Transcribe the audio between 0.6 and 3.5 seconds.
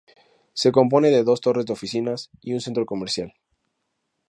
compone de dos torres de oficinas y un centro comercial.